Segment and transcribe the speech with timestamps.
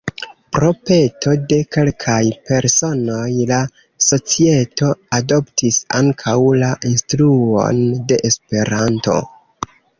[0.55, 3.61] Pro peto de kelkaj personoj, la
[4.07, 9.23] societo adoptis ankaŭ la instruon de Esperanto.